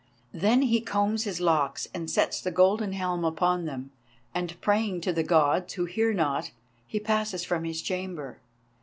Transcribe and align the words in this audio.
Then 0.33 0.63
he 0.63 0.81
combs 0.81 1.25
his 1.25 1.39
locks 1.39 1.87
and 1.93 2.09
sets 2.09 2.41
the 2.41 2.49
golden 2.49 2.93
helm 2.93 3.23
upon 3.23 3.65
them, 3.65 3.91
and, 4.33 4.59
praying 4.59 5.01
to 5.01 5.13
the 5.13 5.21
Gods 5.21 5.75
who 5.75 5.85
hear 5.85 6.11
not, 6.11 6.49
he 6.87 6.99
passes 6.99 7.43
from 7.43 7.65
his 7.65 7.83
chamber. 7.83 8.39